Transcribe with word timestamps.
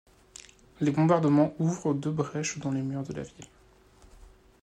Les 0.79 0.89
bombardements 0.89 1.53
ouvrent 1.59 1.93
deux 1.93 2.09
brèches 2.09 2.57
dans 2.57 2.71
les 2.71 2.81
murs 2.81 3.03
de 3.03 3.13
la 3.13 3.21
ville. 3.21 3.45